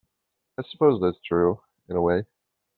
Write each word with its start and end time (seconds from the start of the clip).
I 0.57 0.63
suppose 0.67 0.99
that's 0.99 1.21
true 1.21 1.61
in 1.87 1.95
a 1.95 2.01
way. 2.01 2.25